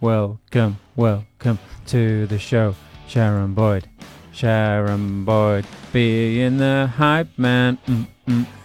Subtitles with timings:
[0.00, 2.74] welcome, welcome to the show.
[3.06, 3.88] Sharon Boyd,
[4.32, 7.76] Sharon Boyd, being the hype man.
[7.86, 8.06] Mm,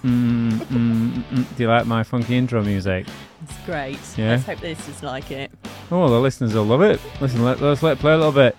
[0.04, 1.55] mm, mm.
[1.58, 3.08] Do you like my funky intro music?
[3.44, 4.00] It's great.
[4.18, 4.32] Yeah?
[4.32, 5.52] Let's hope this is like it.
[5.91, 7.00] Oh, the listeners will love it.
[7.20, 8.55] Listen, let, let's let it play a little bit.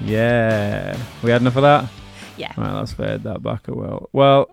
[0.00, 0.96] Yeah.
[1.22, 1.90] We had enough of that?
[2.36, 2.52] Yeah.
[2.56, 4.08] Right, let's fade that back a well.
[4.12, 4.50] Well,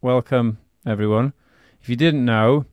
[0.00, 1.32] welcome, everyone.
[1.82, 2.66] If you didn't know,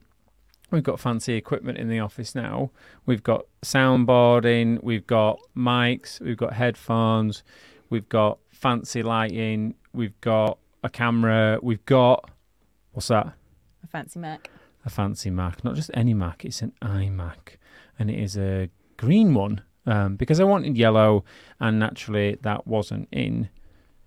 [0.72, 2.72] we've got fancy equipment in the office now.
[3.06, 7.44] We've got soundboarding, we've got mics, we've got headphones,
[7.90, 12.30] we've got fancy lighting, we've got a camera, we've got.
[12.92, 13.34] What's that?
[13.84, 14.50] A fancy Mac.
[14.86, 17.58] a fancy Mac, not just any Mac, it's an iMac,
[18.00, 21.24] and it is a green one um, because I wanted yellow,
[21.60, 23.50] and naturally that wasn't in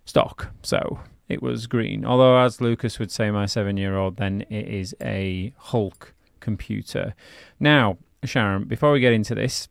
[0.05, 2.05] stock, so it was green.
[2.05, 7.15] Although, as Lucas would say, my seven-year-old, then it is a Hulk computer.
[7.59, 9.69] Now, Sharon, before we get into this,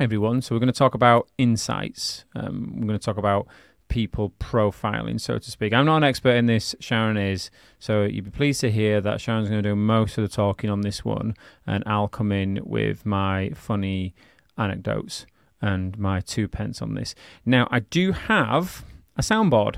[0.00, 2.24] everyone, so we're going to talk about insights.
[2.34, 3.46] Um, we're going to talk about
[3.88, 5.72] people profiling, so to speak.
[5.72, 9.20] I'm not an expert in this, Sharon is, so you'd be pleased to hear that
[9.20, 11.34] Sharon's going to do most of the talking on this one,
[11.66, 14.14] and I'll come in with my funny
[14.56, 15.26] anecdotes
[15.60, 17.14] and my two pence on this.
[17.44, 18.84] Now, I do have
[19.16, 19.76] a soundboard.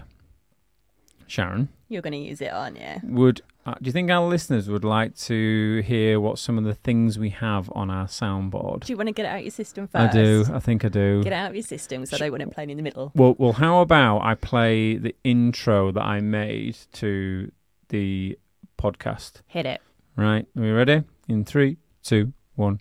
[1.27, 3.01] Sharon, You're going to use it, aren't you?
[3.03, 6.75] would uh, do you think our listeners would like to hear what some of the
[6.75, 8.84] things we have on our soundboard?
[8.84, 9.97] Do you want to get it out of your system first?
[9.97, 10.45] I do.
[10.53, 11.25] I think I do.
[11.25, 13.11] Get it out of your system so I don't want it playing in the middle.
[13.17, 17.50] Well, well, how about I play the intro that I made to
[17.89, 18.39] the
[18.78, 19.41] podcast?
[19.48, 19.83] Hit it.
[20.14, 21.03] Right, are we ready?
[21.27, 22.80] In three, two, one.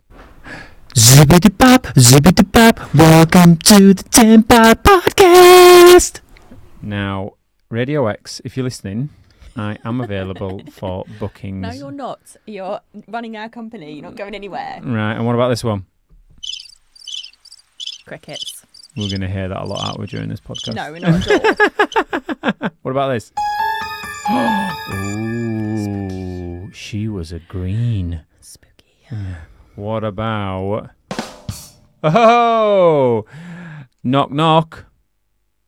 [0.93, 6.21] Zippity bop, zippity bop, welcome to the Ten Pod Podcast.
[6.83, 7.33] Now,
[7.69, 9.09] Radio X, if you're listening,
[9.57, 11.61] I am available for bookings.
[11.61, 12.19] No, you're not.
[12.45, 13.93] You're running our company.
[13.93, 14.79] You're not going anywhere.
[14.83, 15.85] Right, and what about this one?
[18.05, 18.65] Crickets.
[18.97, 20.75] We're going to hear that a lot, aren't we, during this podcast?
[20.75, 22.69] No, we're not at all.
[22.83, 23.31] What about this?
[24.93, 28.21] Ooh, she was a green.
[28.41, 29.07] Spooky.
[29.75, 30.91] What about?
[32.03, 33.25] Oh,
[34.03, 34.85] knock knock,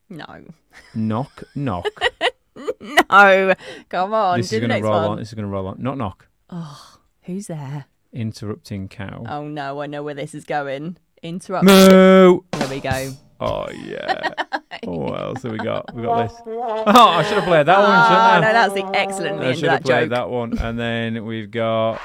[0.10, 0.46] No.
[0.94, 1.88] knock knock.
[3.10, 3.54] No.
[3.90, 4.40] Come on.
[4.40, 5.04] this is gonna roll one.
[5.12, 5.18] on.
[5.18, 5.78] This is gonna roll on.
[5.82, 6.28] Knock knock.
[6.50, 7.86] Oh, who's there?
[8.14, 9.24] Interrupting cow.
[9.30, 10.98] Oh no, I know where this is going.
[11.22, 11.66] Interrupt.
[11.66, 12.42] Moo.
[12.52, 13.12] There we go.
[13.40, 14.30] Oh yeah.
[14.88, 15.94] oh, what else have we got?
[15.94, 16.38] We got this.
[16.48, 18.54] Oh, I should have played that one, Oh, shouldn't no, I?
[18.54, 20.10] that's the excellent I should have that played joke.
[20.12, 20.58] that one.
[20.58, 21.96] And then we've got.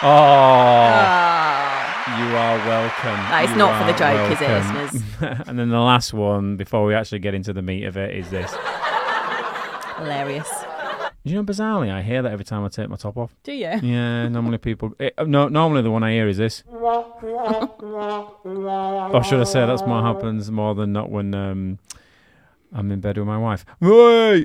[0.00, 0.08] Oh,
[1.00, 2.18] Ah.
[2.20, 3.30] you are welcome.
[3.30, 5.42] That is You not for the joke, is it, welcome.
[5.48, 8.28] and then the last one, before we actually get into the meat of it, is
[8.30, 8.54] this.
[9.98, 10.48] Hilarious.
[11.24, 13.34] You know, bizarrely, I hear that every time I take my top off.
[13.42, 13.66] Do you?
[13.82, 14.92] Yeah, normally people.
[15.00, 16.62] eh, no, normally the one I hear is this.
[16.70, 17.04] Or
[19.24, 21.78] should I say that's what happens more than not when um,
[22.72, 23.66] I'm in bed with my wife.
[23.80, 24.44] Wait!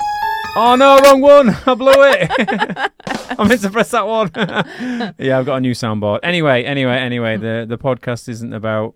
[0.56, 1.50] Oh no, wrong one!
[1.66, 2.31] I blew it.
[3.40, 4.31] I meant to press that one.
[5.18, 6.19] yeah, I've got a new soundboard.
[6.24, 8.94] Anyway, anyway, anyway, the the podcast isn't about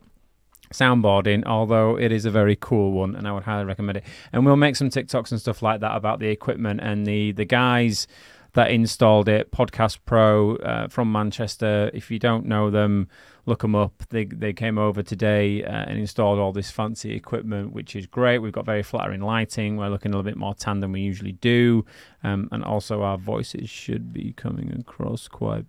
[0.74, 4.04] soundboarding, although it is a very cool one, and I would highly recommend it.
[4.32, 7.46] And we'll make some TikToks and stuff like that about the equipment and the the
[7.46, 8.08] guys
[8.54, 9.52] that installed it.
[9.52, 11.92] Podcast Pro uh, from Manchester.
[11.94, 13.08] If you don't know them,
[13.46, 14.04] look them up.
[14.10, 18.40] They they came over today uh, and installed all this fancy equipment, which is great.
[18.40, 19.78] We've got very flattering lighting.
[19.78, 21.86] We're looking a little bit more tan than we usually do,
[22.24, 25.66] um, and also our voices should be coming across quite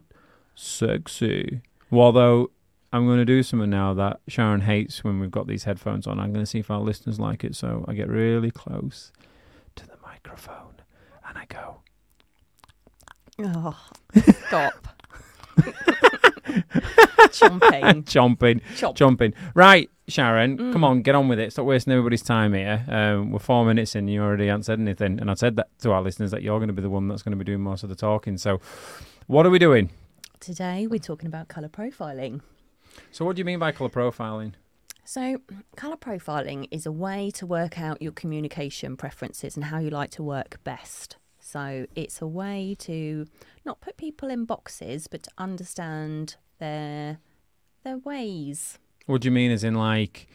[0.55, 1.61] sexy.
[1.93, 2.51] Although
[2.93, 6.19] I'm going to do something now that Sharon hates when we've got these headphones on.
[6.19, 7.55] I'm going to see if our listeners like it.
[7.55, 9.13] So I get really close
[9.77, 10.75] to the microphone
[11.29, 11.81] and I go.
[13.41, 13.79] Oh,
[14.47, 14.89] stop.
[17.29, 18.05] Chomping.
[18.05, 18.97] Chomping, Chomp.
[18.97, 19.35] chomping.
[19.55, 20.73] Right, Sharon, Mm.
[20.73, 21.53] come on, get on with it.
[21.53, 22.85] Stop wasting everybody's time here.
[22.89, 25.21] Um, we're four minutes in, and you already haven't said anything.
[25.21, 27.23] And I said that to our listeners that you're going to be the one that's
[27.23, 28.39] going to be doing most of the talking.
[28.39, 28.61] So,
[29.27, 29.91] what are we doing?
[30.41, 32.41] Today we're talking about colour profiling.
[33.11, 34.55] So, what do you mean by colour profiling?
[35.05, 35.39] So,
[35.77, 40.11] colour profiling is a way to work out your communication preferences and how you like
[40.13, 41.17] to work best.
[41.39, 43.27] So, it's a way to
[43.65, 47.19] not put people in boxes, but to understand their
[47.85, 48.79] their ways.
[49.07, 49.51] What do you mean?
[49.51, 50.29] As in, like,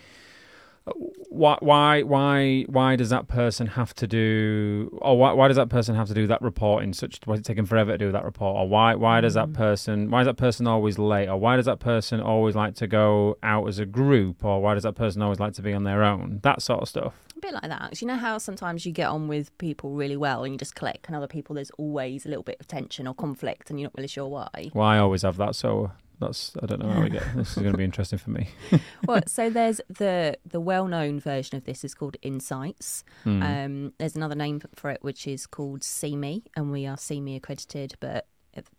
[1.30, 5.70] why, why, why, why does that person have to do, or why, why does that
[5.70, 7.20] person have to do that report in such?
[7.26, 8.58] Why is it taking forever to do that report?
[8.58, 9.54] Or why, why does that mm.
[9.54, 11.30] person, why is that person always late?
[11.30, 14.44] Or why does that person always like to go out as a group?
[14.44, 16.40] Or why does that person always like to be on their own?
[16.44, 17.14] That sort of stuff.
[17.38, 20.44] A bit like that you know how sometimes you get on with people really well
[20.44, 23.14] and you just click, and other people there's always a little bit of tension or
[23.14, 24.72] conflict, and you're not really sure why.
[24.74, 25.56] Well, I always have that.
[25.56, 27.24] So That's I don't know how we get.
[27.36, 28.50] This is going to be interesting for me.
[29.08, 33.04] well, so there's the the well-known version of this is called Insights.
[33.24, 33.44] Hmm.
[33.44, 37.96] Um, there's another name for it which is called CME, and we are CME accredited,
[38.00, 38.28] but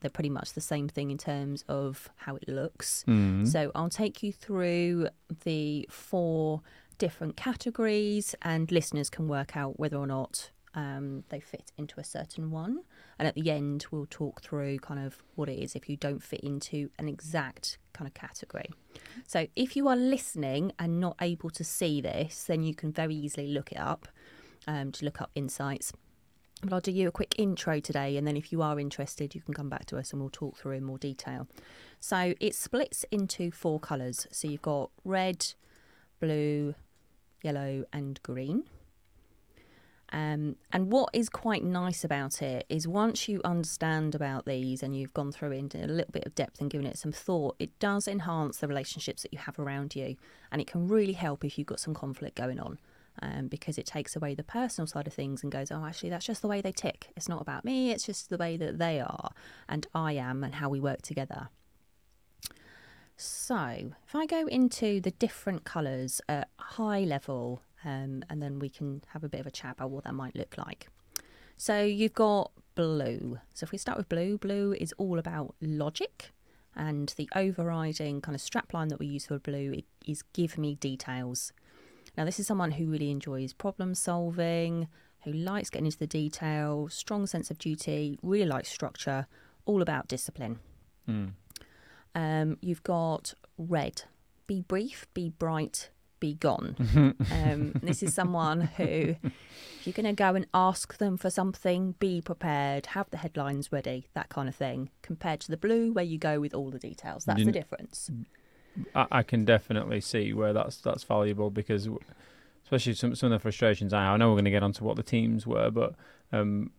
[0.01, 3.03] they're pretty much the same thing in terms of how it looks.
[3.07, 3.45] Hmm.
[3.45, 5.09] So I'll take you through
[5.45, 6.63] the four
[6.99, 12.05] different categories, and listeners can work out whether or not um, they fit into a
[12.05, 12.81] certain one.
[13.19, 16.23] And at the end, we'll talk through kind of what it is if you don't
[16.23, 18.71] fit into an exact kind of category.
[19.27, 23.15] So if you are listening and not able to see this, then you can very
[23.15, 24.09] easily look it up
[24.67, 25.93] um, to look up insights.
[26.63, 29.43] But I'll do you a quick intro today, and then if you are interested, you
[29.43, 31.47] can come back to us and we'll talk through in more detail.
[32.01, 34.27] So it splits into four colours.
[34.31, 35.47] So you've got red,
[36.21, 36.75] blue,
[37.43, 38.65] yellow, and green.
[40.13, 44.95] Um, and what is quite nice about it is once you understand about these and
[44.97, 47.57] you've gone through it in a little bit of depth and given it some thought,
[47.59, 50.17] it does enhance the relationships that you have around you.
[50.53, 52.79] And it can really help if you've got some conflict going on.
[53.23, 56.27] Um, because it takes away the personal side of things and goes, oh, actually, that's
[56.27, 57.13] just the way they tick.
[57.17, 59.31] It's not about me, it's just the way that they are
[59.69, 61.49] and I am and how we work together.
[63.17, 68.69] So, if I go into the different colours at high level, um, and then we
[68.69, 70.89] can have a bit of a chat about what that might look like.
[71.57, 73.39] So, you've got blue.
[73.55, 76.33] So, if we start with blue, blue is all about logic,
[76.75, 81.53] and the overriding kind of strapline that we use for blue is give me details.
[82.17, 84.89] Now, this is someone who really enjoys problem solving,
[85.25, 89.27] who likes getting into the detail, strong sense of duty, really likes structure,
[89.65, 90.59] all about discipline.
[91.07, 91.27] Hmm.
[92.15, 94.03] Um, you've got red.
[94.47, 95.91] Be brief, be bright,
[96.21, 96.77] be gone.
[97.31, 101.95] um, this is someone who, if you're going to go and ask them for something,
[101.99, 106.05] be prepared, have the headlines ready, that kind of thing, compared to the blue, where
[106.05, 107.25] you go with all the details.
[107.25, 108.11] That's You the difference.
[108.95, 111.89] I, I can definitely see where that's that's valuable because,
[112.65, 114.15] especially some some of the frustrations I have.
[114.15, 115.95] I know we're going to get onto what the teams were, but
[116.33, 116.73] um,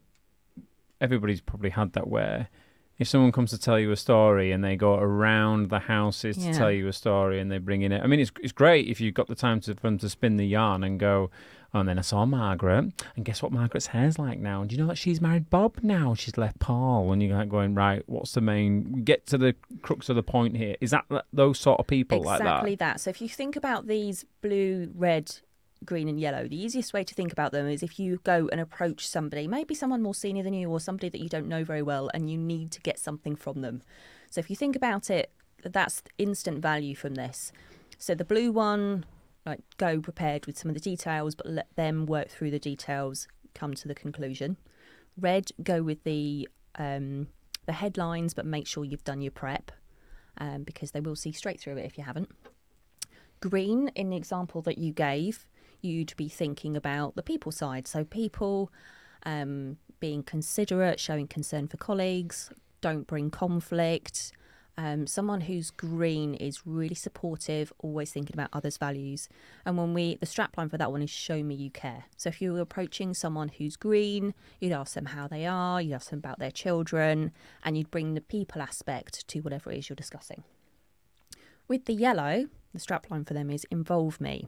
[1.00, 2.50] everybody's probably had that where
[2.98, 6.52] if someone comes to tell you a story and they go around the houses Yeah.
[6.52, 8.02] to tell you a story and they bring in it.
[8.04, 10.38] I mean, it's it's great if you've got the time to for them to spin
[10.38, 11.30] the yarn and go.
[11.74, 14.62] Oh, and then I saw Margaret, and guess what Margaret's hair's like now?
[14.62, 16.14] And do you know that she's married Bob now?
[16.14, 18.02] She's left Paul, and you're like going right.
[18.06, 19.04] What's the main?
[19.04, 20.78] Get to the crux of the point here.
[20.80, 21.04] Is that
[21.34, 22.46] those sort of people like that?
[22.46, 23.02] exactly that.
[23.02, 25.36] So if you think about these blue, red,
[25.84, 28.62] green, and yellow, the easiest way to think about them is if you go and
[28.62, 31.82] approach somebody, maybe someone more senior than you or somebody that you don't know very
[31.82, 33.82] well, and you need to get something from them.
[34.30, 35.32] So if you think about it,
[35.64, 37.52] that's instant value from this.
[37.98, 39.06] So the blue one,
[39.46, 43.28] like go prepared with some of the details, but let them work through the details,
[43.54, 44.58] come to the conclusion.
[45.20, 47.28] Red, go with the um,
[47.66, 49.72] the headlines, but make sure you've done your prep
[50.38, 52.30] um, because they will see straight through it if you haven't.
[53.40, 55.46] Green, in the example that you gave,
[55.86, 57.88] you'd be thinking about the people side.
[57.88, 58.72] So, people
[59.26, 62.52] um, being considerate, showing concern for colleagues,
[62.82, 64.32] don't bring conflict.
[64.78, 69.30] Um, someone who's green is really supportive, always thinking about others' values.
[69.66, 72.06] And when we, the strapline for that one is show me you care.
[72.18, 76.10] So if you're approaching someone who's green, you'd ask them how they are, you'd ask
[76.10, 77.32] them about their children,
[77.64, 80.44] and you'd bring the people aspect to whatever it is you're discussing.
[81.70, 84.48] With the yellow, the strapline for them is involve me.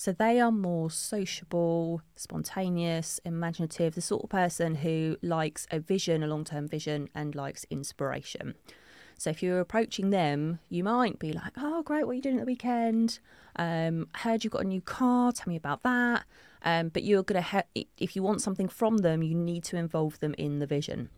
[0.00, 6.22] So they are more sociable, spontaneous, imaginative, the sort of person who likes a vision,
[6.22, 8.54] a long term vision, and likes inspiration.
[9.18, 12.06] So if you're approaching them, you might be like, "Oh, great!
[12.06, 13.18] What are you doing at the weekend?
[13.56, 15.32] Um, heard you've got a new car.
[15.32, 16.24] Tell me about that."
[16.62, 20.18] Um, but you're gonna, ha- if you want something from them, you need to involve
[20.20, 21.10] them in the vision.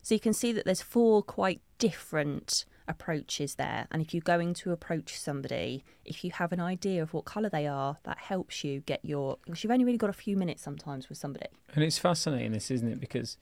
[0.00, 3.88] So you can see that there's four quite different approaches there.
[3.90, 7.48] And if you're going to approach somebody, if you have an idea of what colour
[7.48, 9.38] they are, that helps you get your.
[9.44, 11.46] Because you've only really got a few minutes sometimes with somebody.
[11.74, 13.00] And it's fascinating, this isn't it?
[13.00, 13.36] Because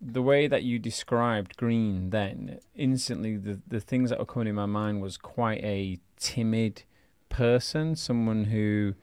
[0.00, 4.54] the way that you described green, then instantly the the things that were coming in
[4.54, 6.84] my mind was quite a timid
[7.28, 8.94] person, someone who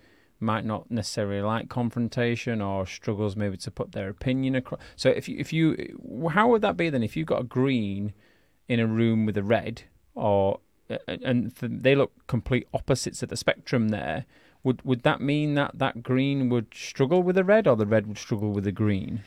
[0.43, 4.81] might not necessarily like confrontation or struggles maybe to put their opinion across.
[4.95, 7.01] So if you, if you, how would that be then?
[7.01, 8.13] If you got a green
[8.67, 9.83] in a room with a red,
[10.15, 10.59] or
[11.07, 14.25] and they look complete opposites of the spectrum there.
[14.63, 18.07] Would would that mean that that green would struggle with the red, or the red
[18.07, 19.23] would struggle with the green?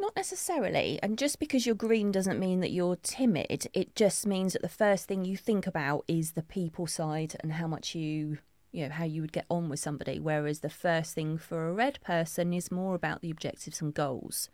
[0.00, 0.98] Not necessarily.
[1.02, 3.68] And just because you're green doesn't mean that you're timid.
[3.72, 7.52] It just means that the first thing you think about is the people side and
[7.54, 8.38] how much you,
[8.72, 10.18] you know, how you would get on with somebody.
[10.18, 14.50] Whereas the first thing for a red person is more about the objectives and goals.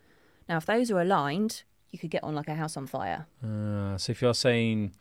[0.49, 3.27] Now, if those are aligned, you could get on like a house on fire.
[3.45, 4.93] Uh, so if you're saying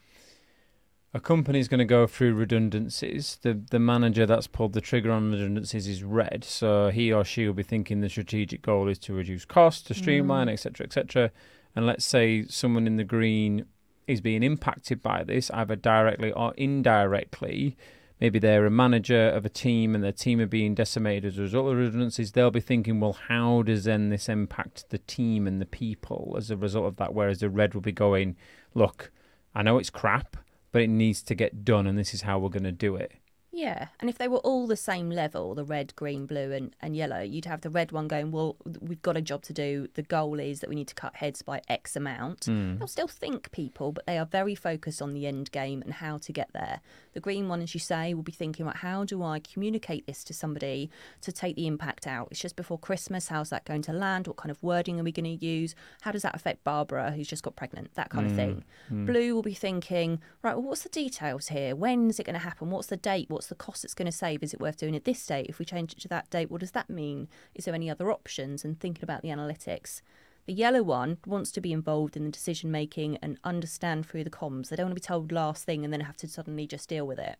[1.14, 3.40] a company's going to go through redundancies.
[3.42, 7.48] The the manager that's pulled the trigger on redundancies is red, so he or she
[7.48, 10.54] will be thinking the strategic goal is to reduce costs, to streamline, Mm.
[10.54, 11.32] etc., etc.
[11.76, 13.66] And let's say someone in the green
[14.08, 17.76] is being impacted by this, either directly or indirectly.
[18.20, 21.44] Maybe they're a manager of a team and their team are being decimated as a
[21.44, 22.34] result of redundancies.
[22.34, 26.52] They'll be thinking, well, how does then this impact the team and the people as
[26.52, 27.14] a result of that?
[27.14, 28.36] Whereas the red will be going,
[28.74, 29.12] look,
[29.56, 30.36] I know it's crap,
[30.72, 33.14] but it needs to get done, and this is how we're going to do it.
[33.60, 36.96] Yeah, and if they were all the same level, the red, green, blue, and, and
[36.96, 39.90] yellow, you'd have the red one going, well, we've got a job to do.
[39.96, 42.46] The goal is that we need to cut heads by X amount.
[42.46, 42.78] Hmm.
[42.78, 46.20] They'll still think people, but they are very focused on the end game and how
[46.20, 46.80] to get there.
[47.12, 50.24] The green one, as you say, will be thinking about how do I communicate this
[50.24, 50.90] to somebody
[51.20, 52.30] to take the impact out?
[52.32, 53.28] It's just before Christmas.
[53.28, 54.28] How's that going to land?
[54.28, 55.76] What kind of wording are we going to use?
[56.00, 57.94] How does that affect Barbara, who's just got pregnant?
[57.96, 58.64] That kind of hmm, thing.
[58.88, 59.06] Hmm.
[59.06, 61.76] Blue will be thinking, right, well, what's the details here?
[61.76, 62.70] When's it going to happen?
[62.70, 63.30] What's the date?
[63.30, 64.44] What's the cost it's going to save?
[64.44, 65.48] Is it worth doing it this date?
[65.50, 67.28] If we change it to that date, what does that mean?
[67.56, 68.64] Is there any other options?
[68.64, 70.02] And thinking about the analytics.
[70.46, 74.30] The yellow one wants to be involved in the decision making and understand through the
[74.30, 74.70] comms.
[74.70, 77.06] They don't want to be told last thing and then have to suddenly just deal
[77.06, 77.38] with it.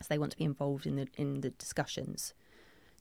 [0.00, 2.34] So they want to be involved in the in the discussions.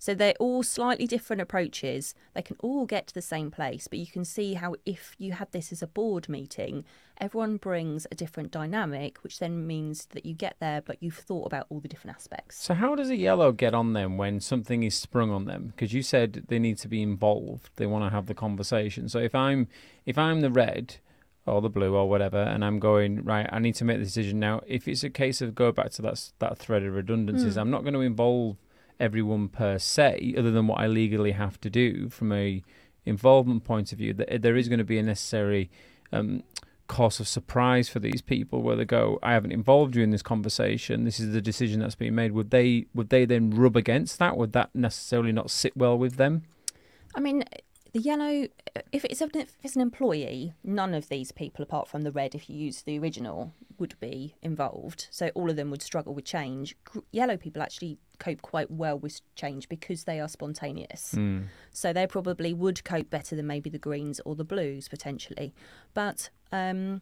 [0.01, 2.15] So they're all slightly different approaches.
[2.33, 5.33] They can all get to the same place, but you can see how if you
[5.33, 6.85] had this as a board meeting,
[7.19, 11.45] everyone brings a different dynamic, which then means that you get there, but you've thought
[11.45, 12.63] about all the different aspects.
[12.63, 15.67] So, how does a yellow get on them when something is sprung on them?
[15.67, 17.69] Because you said they need to be involved.
[17.75, 19.07] They want to have the conversation.
[19.07, 19.67] So, if I'm
[20.07, 20.95] if I'm the red
[21.45, 24.39] or the blue or whatever, and I'm going right, I need to make the decision
[24.39, 24.61] now.
[24.65, 27.59] If it's a case of go back to that that thread of redundancies, hmm.
[27.59, 28.57] I'm not going to involve
[29.01, 32.63] everyone per se, other than what I legally have to do from a
[33.05, 34.13] involvement point of view.
[34.13, 35.69] That there is going to be a necessary
[36.13, 36.43] um,
[36.87, 40.21] cause of surprise for these people where they go, I haven't involved you in this
[40.21, 41.05] conversation.
[41.05, 42.33] This is the decision that's being made.
[42.33, 44.37] Would they would they then rub against that?
[44.37, 46.43] Would that necessarily not sit well with them?
[47.15, 47.43] I mean,
[47.93, 48.47] the yellow,
[48.91, 52.35] if it's, a, if it's an employee, none of these people, apart from the red,
[52.35, 55.07] if you use the original, would be involved.
[55.11, 56.75] So all of them would struggle with change.
[57.11, 61.15] Yellow people actually cope quite well with change because they are spontaneous.
[61.71, 65.53] So they probably would cope better than maybe the greens or the blues potentially.
[65.93, 67.01] But um,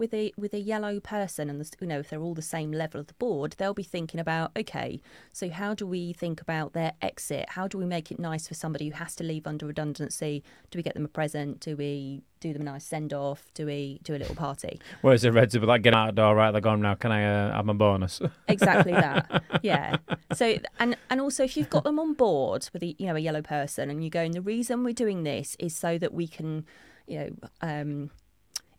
[0.00, 2.72] with a with a yellow person and the, you know if they're all the same
[2.72, 5.00] level of the board, they'll be thinking about okay,
[5.32, 7.50] so how do we think about their exit?
[7.50, 10.42] How do we make it nice for somebody who has to leave under redundancy?
[10.70, 11.60] Do we get them a present?
[11.60, 13.50] Do we do them a nice send off?
[13.52, 14.80] Do we do a little party?
[15.02, 16.50] Whereas the reds be like, get out the door, right?
[16.50, 16.94] They're gone now.
[16.94, 18.22] Can I uh, have my bonus?
[18.48, 19.96] exactly that yeah
[20.32, 23.18] so and and also if you've got them on board with a you know a
[23.18, 26.26] yellow person and you go and the reason we're doing this is so that we
[26.26, 26.64] can
[27.06, 27.30] you know
[27.60, 28.10] um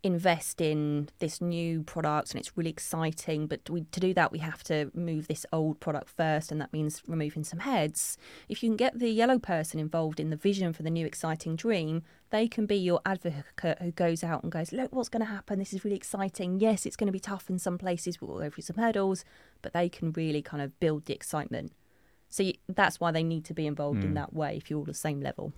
[0.03, 4.39] invest in this new product and it's really exciting but we, to do that we
[4.39, 8.17] have to move this old product first and that means removing some heads.
[8.49, 11.55] If you can get the yellow person involved in the vision for the new exciting
[11.55, 15.31] dream they can be your advocate who goes out and goes look what's going to
[15.31, 15.59] happen.
[15.59, 16.59] This is really exciting.
[16.59, 19.23] Yes it's going to be tough in some places we'll go through some hurdles
[19.61, 21.73] but they can really kind of build the excitement.
[22.29, 24.15] So you, that's why they need to be involved in hmm.
[24.15, 25.53] that way if you're all the same level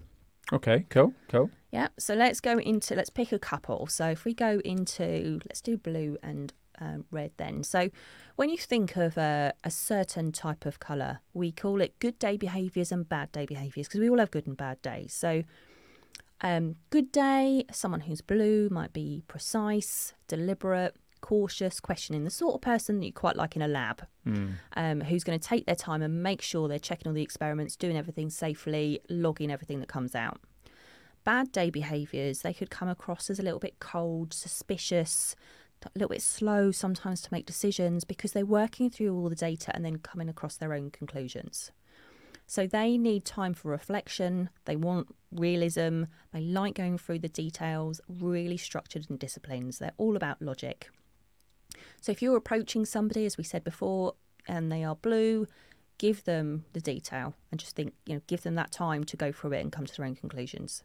[0.52, 1.50] okay, cool, cool.
[1.72, 3.88] yeah, so let's go into let's pick a couple.
[3.88, 7.64] So if we go into let's do blue and um, red then.
[7.64, 7.90] So
[8.36, 12.38] when you think of a, a certain type of colour, we call it good day
[12.38, 15.14] behaviours and bad day behaviours because we all have good and bad days.
[15.14, 15.44] So
[16.42, 22.62] um, good day, someone who's blue might be precise, deliberate, cautious, questioning, the sort of
[22.62, 24.06] person that you quite like in a lab,
[24.76, 27.76] um, who's going to take their time and make sure they're checking all the experiments,
[27.76, 30.40] doing everything safely, logging everything that comes out
[31.24, 35.36] bad day behaviours, they could come across as a little bit cold, suspicious,
[35.86, 39.72] a little bit slow sometimes to make decisions because they're working through all the data
[39.74, 41.72] and then coming across their own conclusions.
[42.46, 46.04] So they need time for reflection, they want realism,
[46.34, 49.80] they like going through the details, really structured and disciplines.
[49.80, 50.90] They're all about logic.
[52.04, 54.14] So if you're approaching somebody, as we said before,
[54.48, 55.48] and they are blue,
[55.98, 59.32] give them the detail and just think, you know, give them that time to go
[59.32, 60.84] through it and come to their own conclusions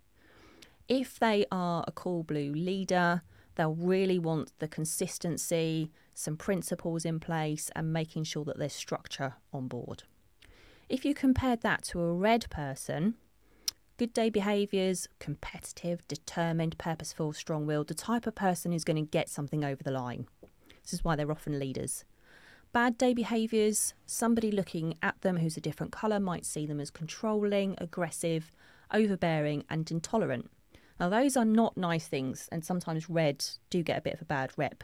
[0.89, 3.23] if they are a cool blue leader,
[3.55, 9.35] they'll really want the consistency, some principles in place, and making sure that there's structure
[9.53, 10.05] on board.
[10.89, 13.15] If you compared that to a red person,
[13.99, 19.11] good day behaviours, competitive, determined, purposeful, strong willed, the type of person who's going to
[19.11, 20.27] get something over the line.
[20.89, 22.07] This is why they're often leaders.
[22.73, 26.91] Bad day behaviours, somebody looking at them who's a different colour might see them as
[26.91, 28.51] controlling, aggressive,
[28.95, 30.51] overbearing, and intolerant.
[30.99, 34.25] Now, those are not nice things, and sometimes red do get a bit of a
[34.25, 34.83] bad rep.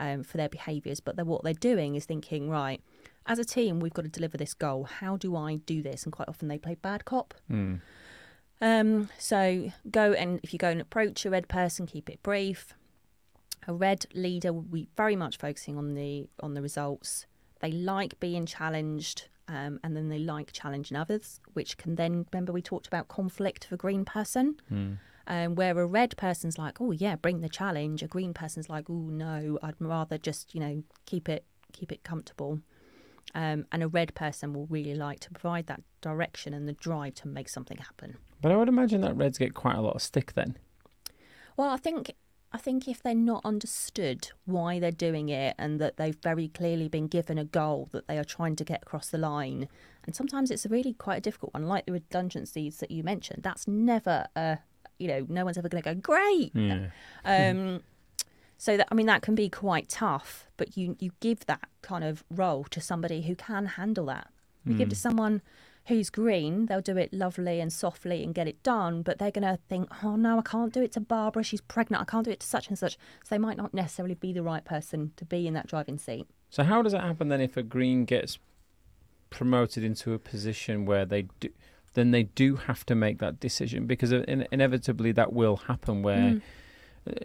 [0.00, 2.80] um, for their behaviours, but they're, what they're doing is thinking, right,
[3.26, 4.84] as a team, we've got to deliver this goal.
[4.84, 6.04] How do I do this?
[6.04, 7.34] And quite often they play bad cop.
[7.48, 7.76] Hmm.
[8.62, 12.74] Um, so go and if you go and approach a red person, keep it brief.
[13.68, 17.26] A red leader will be very much focusing on the on the results.
[17.60, 22.52] They like being challenged, um, and then they like challenging others, which can then remember
[22.52, 24.56] we talked about conflict for a green person.
[24.68, 24.92] Hmm.
[25.26, 28.02] Um, where a red person's like, oh yeah, bring the challenge.
[28.02, 32.02] A green person's like, oh no, I'd rather just you know keep it keep it
[32.02, 32.60] comfortable.
[33.34, 37.14] Um, and a red person will really like to provide that direction and the drive
[37.16, 38.16] to make something happen.
[38.42, 40.56] But I would imagine that Reds get quite a lot of stick then.
[41.56, 42.12] Well, I think
[42.52, 46.88] I think if they're not understood why they're doing it and that they've very clearly
[46.88, 49.68] been given a goal that they are trying to get across the line,
[50.04, 53.42] and sometimes it's a really quite a difficult one, like the redundancies that you mentioned.
[53.42, 54.58] That's never a
[54.98, 56.50] you know no one's ever going to go great.
[56.54, 56.88] Yeah.
[57.24, 57.82] Um,
[58.58, 62.04] so that I mean that can be quite tough, but you you give that kind
[62.04, 64.28] of role to somebody who can handle that.
[64.66, 65.40] You give to someone
[65.86, 69.42] who's green, they'll do it lovely and softly and get it done, but they're going
[69.42, 72.30] to think, oh no, I can't do it to Barbara, she's pregnant, I can't do
[72.30, 72.94] it to such and such.
[73.24, 76.26] So they might not necessarily be the right person to be in that driving seat.
[76.50, 78.38] So how does it happen then if a green gets
[79.30, 81.48] promoted into a position where they do
[81.94, 86.34] then they do have to make that decision because in, inevitably that will happen where
[86.34, 86.42] Mm.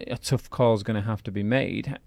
[0.08, 1.98] a tough call is going to have to be made.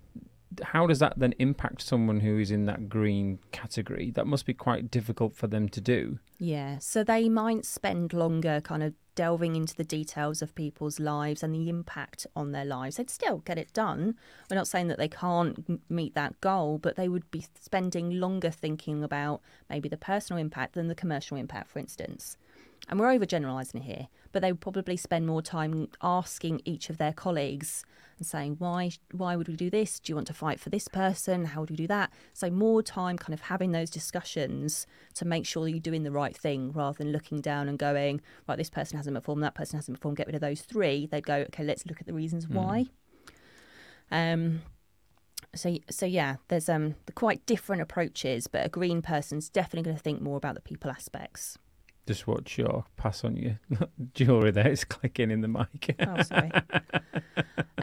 [0.64, 4.12] How does that then impact someone who is in that green category?
[4.12, 6.20] That must be quite difficult for them to do.
[6.40, 11.44] Yeah, so they might spend longer kind of delving into the details of people's lives
[11.44, 12.96] and the impact on their lives.
[12.96, 14.16] They'd still get it done.
[14.50, 18.50] We're not saying that they can't meet that goal, but they would be spending longer
[18.50, 22.38] thinking about maybe the personal impact than the commercial impact, for instance.
[22.90, 27.14] And we're overgeneralising here, but they would probably spend more time asking each of their
[27.14, 27.86] colleagues
[28.18, 30.00] and saying, why, why would we do this?
[30.00, 31.46] Do you want to fight for this person?
[31.46, 32.12] How would we do that?
[32.34, 36.36] So more time kind of having those discussions to make sure you're doing the right
[36.36, 39.98] thing rather than looking down and going, right, this person hasn't performed, that person hasn't
[39.98, 41.06] performed, get rid of those three.
[41.06, 42.88] They'd go, okay, let's look at the reasons why.
[44.12, 44.64] Um,
[45.56, 49.98] so so yeah, there's um the quite different approaches, but a green person's definitely going
[49.98, 51.58] to think more about the people aspects.
[52.10, 53.60] Just watch your pass on your
[54.16, 54.68] jewellery there.
[54.68, 55.96] It's clicking in the mic.
[56.08, 56.50] Oh, sorry.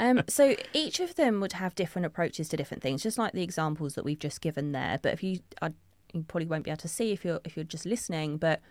[0.00, 3.44] um, so each of them would have different approaches to different things, just like the
[3.44, 4.98] examples that we've just given there.
[5.00, 5.70] But if you, I,
[6.12, 8.62] you probably won't be able to see if you're if you're just listening, but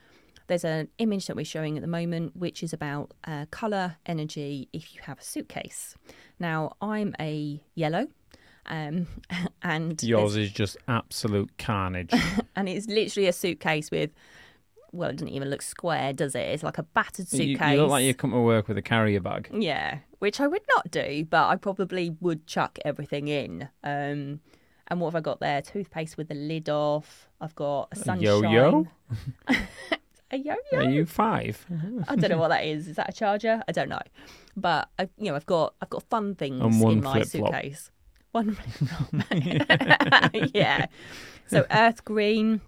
[0.48, 4.68] there's an image that we're showing at the moment, which is about uh, color energy.
[4.74, 5.96] If you have a suitcase,
[6.38, 8.08] now I'm a yellow.
[8.66, 9.08] Um,
[9.62, 12.12] and Yours is just absolute carnage.
[12.58, 14.10] and it's literally a suitcase with
[14.96, 16.42] well, it doesn't even look square, does it?
[16.42, 17.74] It's like a battered you, suitcase.
[17.74, 19.50] you look like you come to work with a carrier bag.
[19.54, 23.70] Yeah, which I would not do, but I probably would chuck everything in.
[23.84, 24.40] Um,
[24.88, 25.62] and what have I got there?
[25.62, 27.28] Toothpaste with the lid off.
[27.42, 28.22] I've got a sunshine.
[28.22, 28.88] yo-yo?
[30.32, 30.78] a yo-yo.
[30.78, 31.66] Are you five?
[32.08, 32.88] I don't know what that is.
[32.88, 33.64] Is that a charger?
[33.68, 34.02] I don't know.
[34.56, 37.92] But I, you know, I've got I've got fun things in my suitcase.
[38.32, 38.58] One,
[40.54, 40.88] yeah.
[41.48, 42.62] So earth green,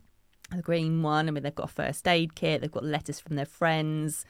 [0.52, 1.28] the green one.
[1.28, 2.62] I mean, they've got a first aid kit.
[2.62, 4.26] They've got letters from their friends.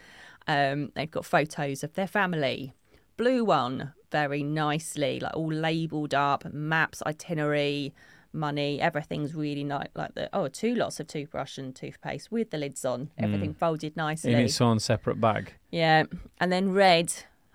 [0.48, 2.74] Um, they've got photos of their family.
[3.18, 7.94] Blue one, very nicely, like all labelled up, maps, itinerary,
[8.32, 8.80] money.
[8.80, 9.88] Everything's really nice.
[9.96, 13.10] Like the oh, two lots of toothbrush and toothpaste with the lids on.
[13.18, 14.34] Everything folded nicely.
[14.34, 15.54] In its own separate bag.
[15.72, 16.04] Yeah,
[16.40, 17.14] and then red,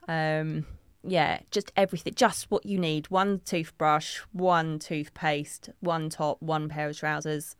[0.09, 0.66] um,
[1.05, 6.88] yeah, just everything, just what you need: one toothbrush, one toothpaste, one top, one pair
[6.88, 7.57] of trousers,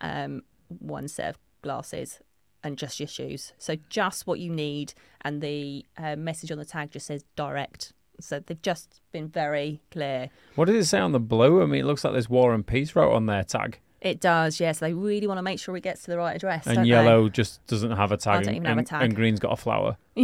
[0.00, 2.20] um, one set of glasses,
[2.62, 3.52] and just your shoes.
[3.58, 7.92] So just what you need, and the uh, message on the tag just says direct.
[8.20, 10.30] So they've just been very clear.
[10.54, 11.62] What does it say on the blue?
[11.62, 13.80] I mean, it looks like there's War and Peace wrote on their tag.
[14.00, 14.80] It does, yes.
[14.80, 16.66] they really want to make sure it gets to the right address.
[16.66, 16.90] And don't they?
[16.90, 18.44] yellow just doesn't have a tag.
[18.44, 19.02] don't and, have a tag.
[19.02, 19.96] and green's got a flower.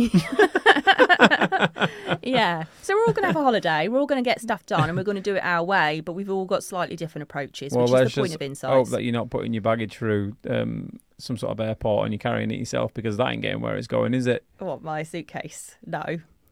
[2.22, 2.64] yeah.
[2.82, 3.88] So we're all going to have a holiday.
[3.88, 6.00] We're all going to get stuff done, and we're going to do it our way.
[6.00, 8.72] But we've all got slightly different approaches, which is the point of insights.
[8.72, 12.18] hope that you're not putting your baggage through um, some sort of airport and you're
[12.18, 14.44] carrying it yourself because that ain't getting where it's going, is it?
[14.58, 15.76] What my suitcase?
[15.86, 16.02] No,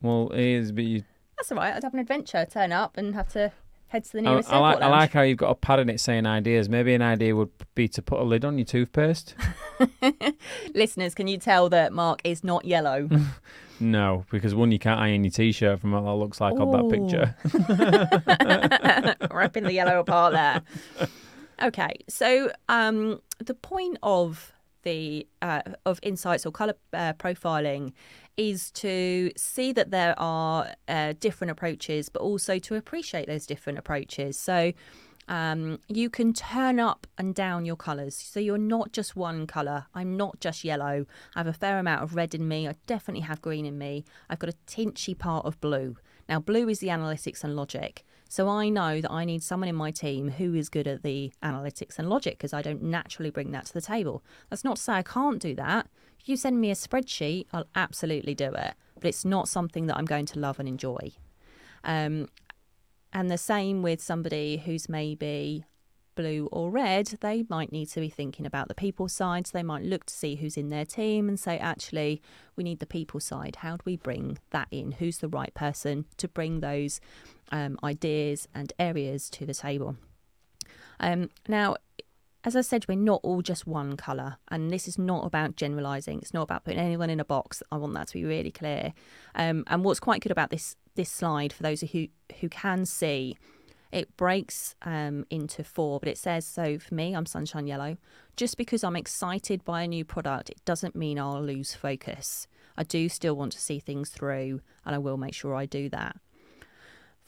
[0.02, 1.02] Well, it is, but you,
[1.36, 1.74] that's all right.
[1.74, 3.52] I'd have an adventure, turn up, and have to
[3.88, 5.80] head to the I, nearest I like, airport I like how you've got a pad
[5.80, 6.68] in it saying ideas.
[6.68, 9.34] Maybe an idea would be to put a lid on your toothpaste.
[10.74, 13.08] Listeners, can you tell that Mark is not yellow?
[13.80, 16.90] No, because one, you can't iron your t-shirt from what that looks like on that
[16.90, 17.36] picture.
[19.32, 20.62] ripping the yellow apart there.
[21.62, 27.92] Okay, so um, the point of the uh, of insights or color uh, profiling
[28.36, 33.78] is to see that there are uh, different approaches, but also to appreciate those different
[33.78, 34.38] approaches.
[34.38, 34.72] So.
[35.30, 38.16] Um, you can turn up and down your colours.
[38.16, 39.84] So you're not just one colour.
[39.94, 41.04] I'm not just yellow.
[41.36, 42.66] I have a fair amount of red in me.
[42.66, 44.06] I definitely have green in me.
[44.30, 45.98] I've got a tinchy part of blue.
[46.30, 48.06] Now, blue is the analytics and logic.
[48.28, 51.32] So I know that I need someone in my team who is good at the
[51.42, 54.22] analytics and logic because I don't naturally bring that to the table.
[54.50, 55.88] That's not to say I can't do that.
[56.20, 58.74] If you send me a spreadsheet, I'll absolutely do it.
[58.94, 61.12] But it's not something that I'm going to love and enjoy.
[61.84, 62.28] Um,
[63.12, 65.64] and the same with somebody who's maybe
[66.18, 69.46] blue or red, they might need to be thinking about the people side.
[69.46, 72.20] So they might look to see who's in their team and say, actually,
[72.56, 73.56] we need the people side.
[73.56, 74.92] How do we bring that in?
[74.92, 77.00] Who's the right person to bring those
[77.52, 79.96] um, ideas and areas to the table?
[80.98, 81.76] Um, now,
[82.42, 86.18] as I said, we're not all just one colour, and this is not about generalising.
[86.18, 87.62] It's not about putting anyone in a box.
[87.70, 88.92] I want that to be really clear.
[89.36, 92.08] Um, and what's quite good about this this slide, for those who
[92.40, 93.36] who can see,
[93.90, 96.78] it breaks um, into four, but it says so.
[96.78, 97.96] For me, I'm sunshine yellow.
[98.36, 102.46] Just because I'm excited by a new product, it doesn't mean I'll lose focus.
[102.76, 105.88] I do still want to see things through, and I will make sure I do
[105.88, 106.16] that.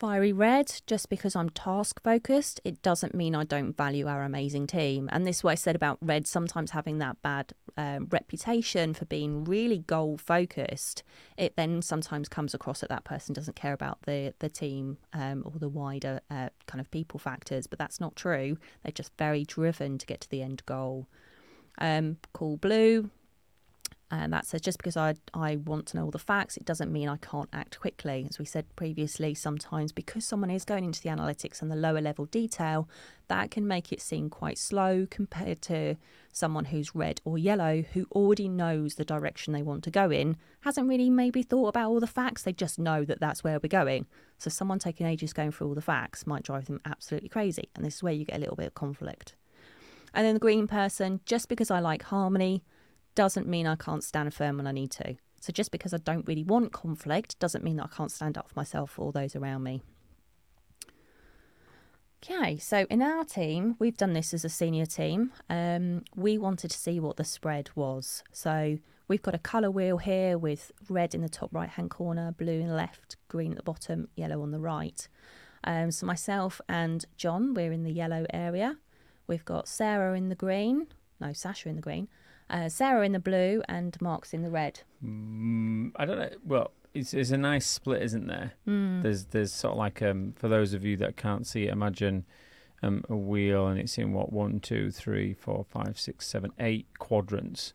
[0.00, 4.66] Fiery red, just because I'm task focused, it doesn't mean I don't value our amazing
[4.66, 5.10] team.
[5.12, 9.04] And this is what I said about red sometimes having that bad um, reputation for
[9.04, 11.02] being really goal focused.
[11.36, 15.42] It then sometimes comes across that that person doesn't care about the, the team um,
[15.44, 18.56] or the wider uh, kind of people factors, but that's not true.
[18.82, 21.08] They're just very driven to get to the end goal.
[21.76, 23.10] Um, cool blue,
[24.10, 26.90] and that says just because I, I want to know all the facts, it doesn't
[26.90, 28.26] mean I can't act quickly.
[28.28, 32.00] As we said previously, sometimes because someone is going into the analytics and the lower
[32.00, 32.88] level detail,
[33.28, 35.94] that can make it seem quite slow compared to
[36.32, 40.36] someone who's red or yellow who already knows the direction they want to go in,
[40.62, 43.68] hasn't really maybe thought about all the facts, they just know that that's where we're
[43.68, 44.06] going.
[44.38, 47.68] So someone taking ages going through all the facts might drive them absolutely crazy.
[47.76, 49.36] And this is where you get a little bit of conflict.
[50.12, 52.64] And then the green person, just because I like harmony,
[53.20, 55.14] doesn't mean I can't stand firm when I need to.
[55.42, 58.48] So just because I don't really want conflict doesn't mean that I can't stand up
[58.48, 59.82] for myself or those around me.
[62.24, 65.32] Okay, so in our team, we've done this as a senior team.
[65.50, 68.24] Um, we wanted to see what the spread was.
[68.32, 72.32] So we've got a colour wheel here with red in the top right hand corner,
[72.32, 75.06] blue in the left, green at the bottom, yellow on the right.
[75.62, 78.78] Um, so myself and John, we're in the yellow area.
[79.26, 80.86] We've got Sarah in the green,
[81.20, 82.08] no, Sasha in the green,
[82.50, 84.80] uh, Sarah in the blue, and Mark's in the red.
[85.04, 86.30] Mm, I don't know.
[86.44, 88.52] Well, it's, it's a nice split, isn't there?
[88.66, 89.02] Mm.
[89.02, 92.26] There's there's sort of like um for those of you that can't see it, imagine
[92.82, 96.86] um a wheel and it's in what one, two, three, four, five, six, seven, eight
[96.98, 97.72] quadrants.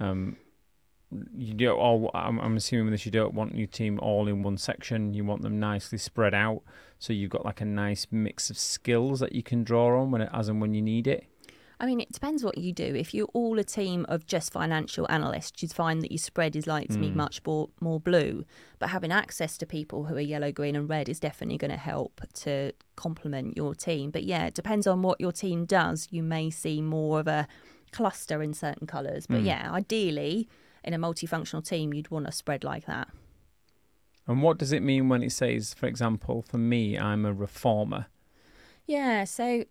[0.00, 0.36] Um,
[1.36, 2.10] you don't all.
[2.14, 3.06] I'm, I'm assuming this.
[3.06, 5.14] You don't want your team all in one section.
[5.14, 6.62] You want them nicely spread out,
[6.98, 10.22] so you've got like a nice mix of skills that you can draw on when
[10.22, 11.26] it, as and when you need it.
[11.78, 12.84] I mean, it depends what you do.
[12.94, 16.66] If you're all a team of just financial analysts, you'd find that your spread is
[16.66, 17.16] likely to be Mm.
[17.16, 18.44] much more, more blue.
[18.78, 21.76] But having access to people who are yellow, green, and red is definitely going to
[21.76, 24.10] help to complement your team.
[24.10, 26.08] But yeah, it depends on what your team does.
[26.10, 27.46] You may see more of a
[27.92, 29.26] cluster in certain colours.
[29.26, 29.44] But Mm.
[29.44, 30.48] yeah, ideally,
[30.82, 33.08] in a multifunctional team, you'd want a spread like that.
[34.26, 38.06] And what does it mean when it says, for example, for me, I'm a reformer?
[38.86, 39.64] Yeah, so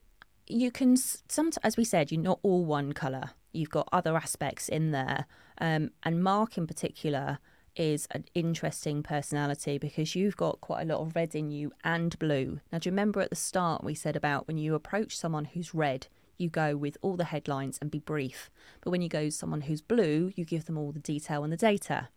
[0.47, 3.31] you can sometimes, as we said, you're not all one color.
[3.51, 5.25] You've got other aspects in there,
[5.59, 7.39] um, and Mark in particular
[7.75, 12.17] is an interesting personality because you've got quite a lot of red in you and
[12.19, 12.59] blue.
[12.71, 15.73] Now, do you remember at the start we said about when you approach someone who's
[15.73, 18.49] red, you go with all the headlines and be brief,
[18.81, 21.57] but when you go someone who's blue, you give them all the detail and the
[21.57, 22.09] data.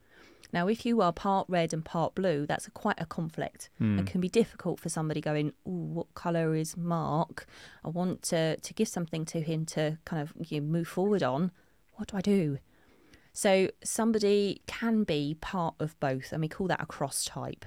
[0.52, 3.68] Now, if you are part red and part blue, that's a, quite a conflict.
[3.78, 3.98] Hmm.
[3.98, 7.46] It can be difficult for somebody going, "Ooh, what colour is Mark?
[7.84, 11.22] I want to to give something to him to kind of you know, move forward
[11.22, 11.50] on.
[11.96, 12.58] What do I do?"
[13.32, 17.64] So somebody can be part of both, and we call that a cross type.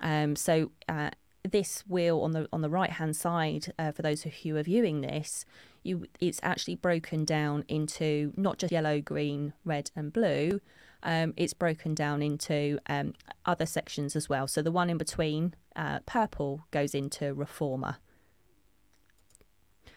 [0.00, 1.10] Um, so uh,
[1.50, 5.00] this wheel on the on the right hand side, uh, for those who are viewing
[5.00, 5.44] this,
[5.82, 10.60] you it's actually broken down into not just yellow, green, red, and blue.
[11.02, 13.14] Um, it's broken down into um,
[13.46, 14.48] other sections as well.
[14.48, 17.96] So the one in between, uh, purple, goes into reformer.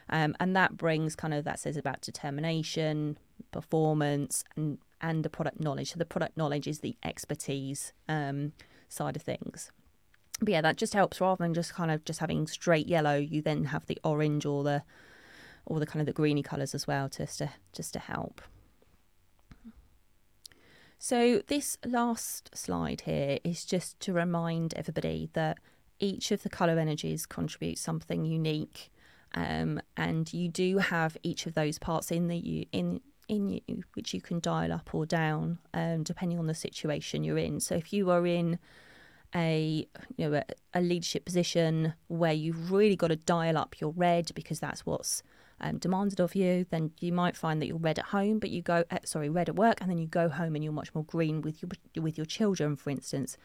[0.09, 3.17] Um, and that brings kind of that says about determination,
[3.51, 5.93] performance, and and the product knowledge.
[5.93, 8.53] So the product knowledge is the expertise um,
[8.87, 9.71] side of things.
[10.39, 13.15] But yeah, that just helps rather than just kind of just having straight yellow.
[13.15, 14.83] You then have the orange or the
[15.65, 18.41] or the kind of the greeny colours as well, just to just to help.
[21.03, 25.57] So, this last slide here is just to remind everybody that
[25.97, 28.91] each of the colour energies contributes something unique,
[29.33, 33.81] um, and you do have each of those parts in the you in in you
[33.95, 37.59] which you can dial up or down um, depending on the situation you're in.
[37.59, 38.59] So, if you are in
[39.33, 39.87] a
[40.17, 44.29] you know a, a leadership position where you've really got to dial up your red
[44.35, 45.23] because that's what's
[45.61, 48.61] um, demanded of you, then you might find that you're red at home, but you
[48.61, 51.05] go uh, sorry red at work, and then you go home and you're much more
[51.05, 51.69] green with your
[52.03, 53.37] with your children, for instance.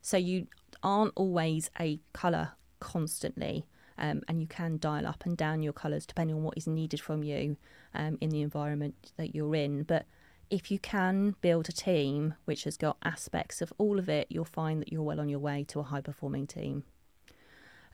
[0.00, 0.46] So you
[0.82, 3.66] aren't always a colour constantly,
[3.98, 7.00] um, and you can dial up and down your colours depending on what is needed
[7.00, 7.56] from you
[7.94, 9.82] um, in the environment that you're in.
[9.82, 10.06] But
[10.50, 14.44] if you can build a team which has got aspects of all of it, you'll
[14.44, 16.84] find that you're well on your way to a high performing team.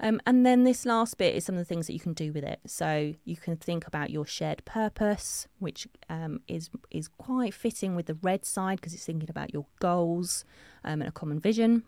[0.01, 2.33] Um, and then this last bit is some of the things that you can do
[2.33, 2.61] with it.
[2.67, 8.07] So you can think about your shared purpose, which um, is is quite fitting with
[8.07, 10.45] the red side because it's thinking about your goals
[10.85, 11.85] um, and a common vision.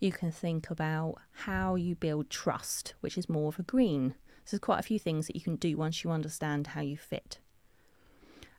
[0.00, 4.14] You can think about how you build trust, which is more of a green.
[4.44, 6.96] So there's quite a few things that you can do once you understand how you
[6.96, 7.38] fit.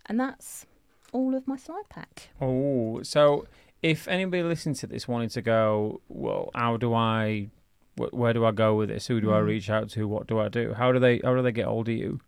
[0.05, 0.65] And that's
[1.11, 2.29] all of my slide pack.
[2.41, 3.47] Oh, so
[3.81, 7.49] if anybody listening to this wanted to go, well, how do I,
[7.97, 9.07] wh- where do I go with this?
[9.07, 9.45] Who do I Mm.
[9.47, 10.07] reach out to?
[10.07, 10.73] What do I do?
[10.73, 12.19] How do they, how do they get hold of you?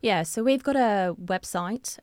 [0.00, 1.98] Yeah, so we've got a website,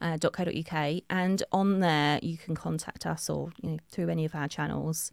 [0.00, 4.48] mklcx.co.uk, and on there you can contact us or you know, through any of our
[4.48, 5.12] channels.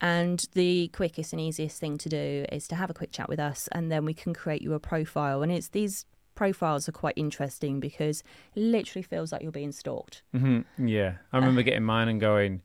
[0.00, 3.38] And the quickest and easiest thing to do is to have a quick chat with
[3.38, 5.42] us, and then we can create you a profile.
[5.42, 8.22] And it's these profiles are quite interesting because
[8.54, 10.22] it literally feels like you're being stalked.
[10.32, 12.62] hmm Yeah, I remember getting mine and going,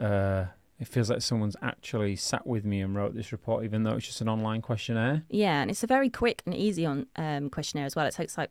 [0.00, 0.46] uh,
[0.80, 4.06] it feels like someone's actually sat with me and wrote this report, even though it's
[4.06, 5.24] just an online questionnaire.
[5.28, 8.06] Yeah, and it's a very quick and easy on um, questionnaire as well.
[8.06, 8.50] It takes like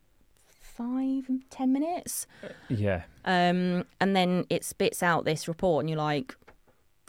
[0.49, 2.27] five, ten minutes.
[2.69, 6.35] Yeah, Um, and then it spits out this report, and you're like,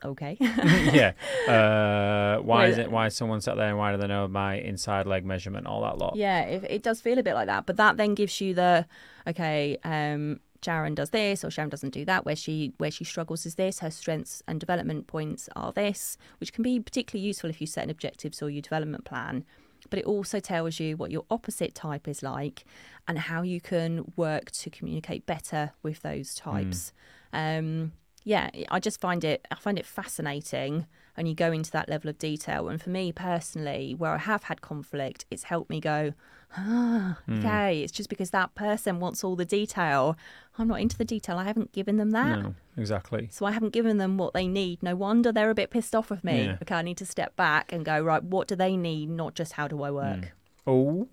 [0.04, 0.36] okay.
[0.40, 1.12] yeah.
[1.48, 2.90] Uh, why is it?
[2.90, 5.66] Why is someone sat there and why do they know my inside leg measurement?
[5.66, 6.14] All that lot.
[6.14, 7.64] yeah, it, it does feel a bit like that.
[7.64, 8.84] But that then gives you the,
[9.26, 12.24] okay, um, Sharon does this or Sharon doesn't do that.
[12.24, 13.80] Where she where she struggles is this.
[13.80, 17.84] Her strengths and development points are this, which can be particularly useful if you set
[17.84, 19.44] an objectives or your development plan.
[19.90, 22.64] But it also tells you what your opposite type is like
[23.06, 26.92] and how you can work to communicate better with those types.
[27.32, 27.92] Um,
[28.24, 30.86] yeah, I just find it I find it fascinating
[31.18, 32.68] and you go into that level of detail.
[32.68, 36.14] And for me personally, where I have had conflict, it's helped me go,
[36.56, 40.16] ah, okay, it's just because that person wants all the detail.
[40.56, 41.36] I'm not into the detail.
[41.36, 42.40] I haven't given them that.
[42.40, 43.28] No, exactly.
[43.32, 44.82] So I haven't given them what they need.
[44.82, 46.44] No wonder they're a bit pissed off with me.
[46.44, 46.56] Yeah.
[46.62, 49.10] Okay, I need to step back and go, right, what do they need?
[49.10, 50.32] Not just how do I work?
[50.66, 51.08] Oh,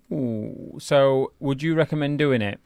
[0.78, 2.60] so would you recommend doing it?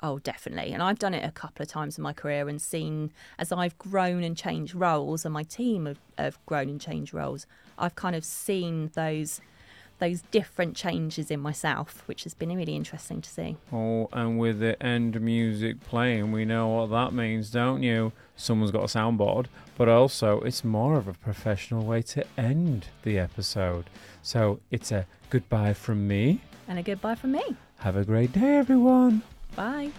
[0.00, 0.72] Oh, definitely.
[0.72, 3.78] And I've done it a couple of times in my career and seen as I've
[3.78, 7.46] grown and changed roles and my team have, have grown and changed roles,
[7.78, 9.40] I've kind of seen those
[9.98, 13.56] those different changes in myself, which has been really interesting to see.
[13.72, 18.12] Oh, and with the end music playing, we know what that means, don't you?
[18.36, 19.46] Someone's got a soundboard,
[19.78, 23.88] but also it's more of a professional way to end the episode.
[24.22, 26.42] So it's a goodbye from me.
[26.68, 27.56] And a goodbye from me.
[27.78, 29.22] Have a great day, everyone.
[29.56, 29.90] Bye.